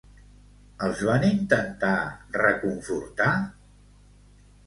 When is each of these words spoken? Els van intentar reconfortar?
Els 0.85 1.01
van 1.09 1.25
intentar 1.27 1.91
reconfortar? 2.39 3.29